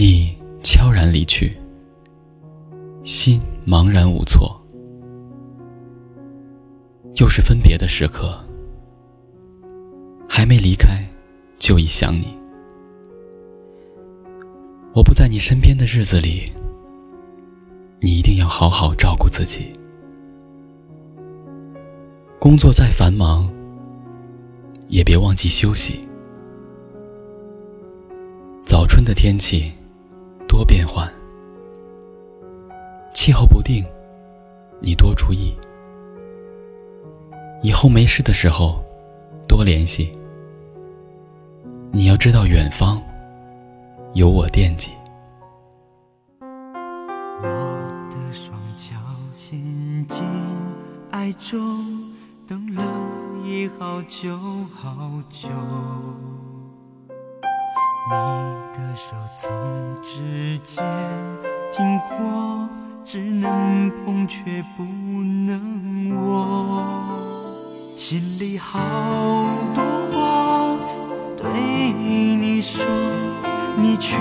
[0.00, 0.32] 你
[0.62, 1.52] 悄然离去，
[3.02, 4.56] 心茫然无措。
[7.14, 8.38] 又是分别的时刻，
[10.28, 11.04] 还没离开，
[11.58, 12.38] 就已想你。
[14.94, 16.44] 我不在你身边的日子里，
[18.00, 19.72] 你一定要好好照顾自己。
[22.38, 23.52] 工作再繁忙，
[24.86, 26.06] 也别忘记休息。
[28.64, 29.72] 早春的天气
[30.48, 31.08] 多变换，
[33.12, 33.84] 气候不定，
[34.80, 35.54] 你多注意。
[37.62, 38.82] 以后没事的时候，
[39.46, 40.10] 多联系。
[41.92, 43.00] 你要知道，远方
[44.14, 44.92] 有我惦记。
[46.40, 47.46] 我
[48.10, 48.96] 的双脚
[49.36, 49.60] 陷
[50.06, 50.24] 进
[51.10, 51.58] 爱中，
[52.46, 52.82] 等了
[53.44, 54.36] 已好久
[54.74, 55.48] 好久。
[58.98, 59.48] 手从
[60.02, 60.84] 指尖
[61.70, 62.68] 经过，
[63.04, 64.40] 只能碰却
[64.76, 66.84] 不能握。
[67.96, 68.80] 心里好
[69.72, 70.76] 多话
[71.36, 71.48] 对
[71.92, 72.84] 你说，
[73.76, 74.16] 你却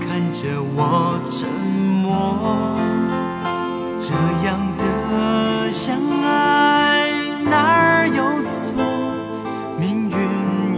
[0.00, 1.46] 看着我沉
[2.00, 2.34] 默。
[4.00, 4.14] 这
[4.46, 5.94] 样的相
[6.24, 7.12] 爱
[7.44, 8.82] 哪儿有错？
[9.78, 10.16] 命运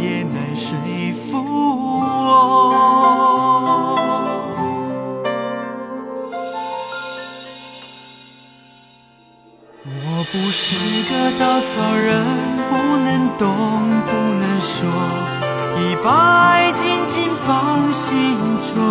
[0.00, 0.74] 也难说
[1.30, 1.51] 服。
[10.82, 12.10] 是个稻草人，
[12.68, 13.46] 不能动，
[14.04, 14.90] 不能说，
[15.78, 18.36] 已把爱紧紧放心
[18.74, 18.82] 中。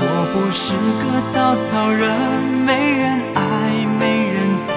[0.00, 2.08] 我不是个稻草人，
[2.64, 3.40] 没人爱，
[4.00, 4.76] 没人懂，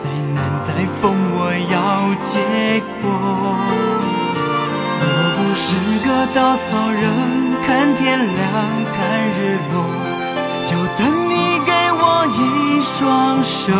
[0.00, 1.38] 再难再疯，我
[1.70, 2.32] 要结
[3.00, 3.04] 果。
[5.04, 5.06] 我
[5.38, 5.64] 不是
[6.04, 7.00] 个稻草人，
[7.64, 8.42] 看天亮，
[8.92, 8.98] 看
[9.38, 9.40] 日
[9.72, 9.74] 落，
[10.66, 11.31] 就等你
[12.36, 13.72] 一双手。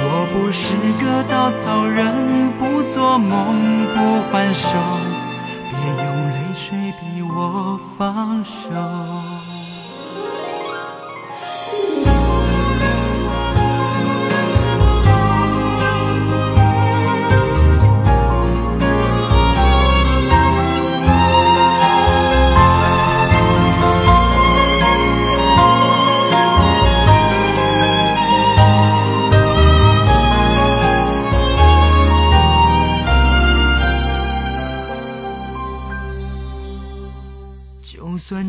[0.00, 3.96] 我不是个稻草人，不做梦，不
[4.30, 4.78] 还手，
[5.70, 6.66] 别用泪水
[7.00, 9.57] 逼我放手。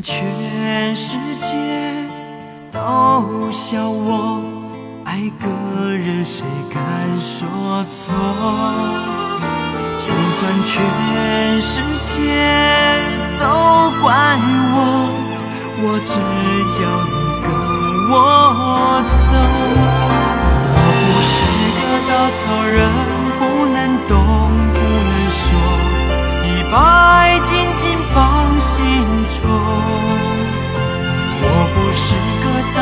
[0.01, 1.93] 全世界
[2.71, 4.41] 都笑我
[5.03, 5.47] 爱个
[5.91, 7.47] 人，谁敢说
[7.85, 8.13] 错？
[9.99, 10.05] 就
[10.39, 12.15] 算全世界
[13.39, 13.45] 都
[14.01, 14.07] 怪
[14.71, 14.77] 我，
[15.81, 16.11] 我只
[16.81, 17.47] 要你跟
[18.09, 18.13] 我
[19.27, 19.88] 走。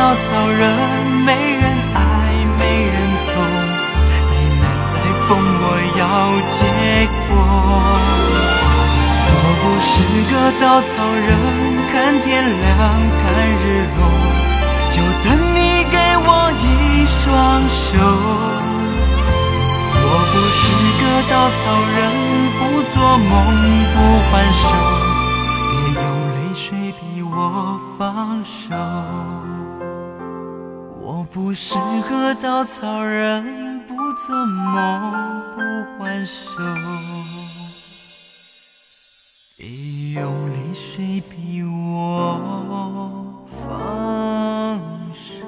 [0.08, 0.64] 稻草人，
[1.26, 1.64] 没人
[1.94, 2.00] 爱，
[2.58, 2.96] 没人
[3.28, 3.36] 懂，
[4.26, 4.32] 再
[4.62, 4.96] 难再
[5.28, 5.66] 疯，我
[6.00, 6.02] 要
[6.56, 6.64] 结
[7.28, 7.30] 果。
[9.28, 9.92] 我不是
[10.32, 11.28] 个稻草人，
[11.92, 12.72] 看天亮，
[13.20, 13.20] 看
[13.52, 14.00] 日落，
[14.92, 14.96] 就
[15.26, 15.60] 等你
[15.92, 16.66] 给我一
[17.06, 17.28] 双
[17.68, 18.00] 手。
[19.92, 20.64] 我不是
[21.02, 21.60] 个稻草
[21.98, 22.00] 人，
[22.56, 22.64] 不
[22.94, 23.36] 做梦，
[23.92, 23.96] 不
[24.32, 24.64] 还手，
[25.68, 26.02] 别用
[26.32, 26.64] 泪水
[26.94, 28.72] 逼我放手。
[31.38, 31.76] 不是
[32.10, 35.62] 个稻草人，不做梦，不
[36.04, 36.64] 还手，
[39.56, 44.82] 别用泪水逼我放
[45.14, 45.46] 手。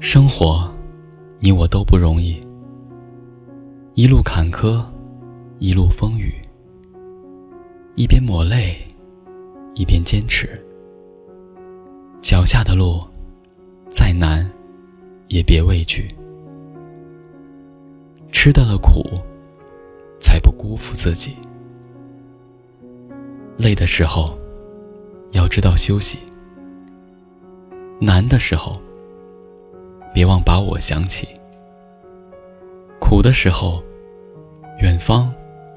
[0.00, 0.68] 生活，
[1.38, 2.44] 你我都不容易，
[3.94, 4.84] 一路坎坷，
[5.60, 6.34] 一路风雨，
[8.00, 8.78] 一边抹泪，
[9.74, 10.48] 一边坚持。
[12.22, 13.06] 脚下的路
[13.90, 14.50] 再难，
[15.28, 16.08] 也别畏惧。
[18.32, 19.04] 吃得了苦，
[20.18, 21.36] 才不辜负自己。
[23.58, 24.34] 累的时候，
[25.32, 26.16] 要知道休息；
[28.00, 28.80] 难的时候，
[30.14, 31.28] 别忘把我想起。
[32.98, 33.82] 苦的时候，
[34.80, 35.30] 远方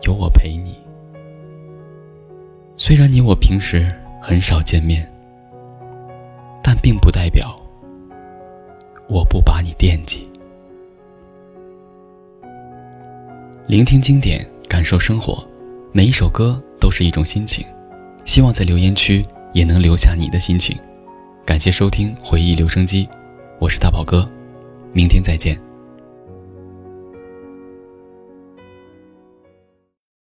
[0.03, 0.73] 有我陪你。
[2.85, 3.89] 虽然你我平时
[4.21, 5.09] 很少见面，
[6.61, 7.55] 但并不代表
[9.07, 10.29] 我不把你惦记。
[13.67, 15.47] 聆听经典，感受生活，
[15.93, 17.65] 每一首歌都是一种心情。
[18.25, 20.77] 希望在留言区也能留下你的心情。
[21.45, 23.07] 感谢收听回忆留声机，
[23.59, 24.29] 我是大宝哥，
[24.91, 25.57] 明天再见。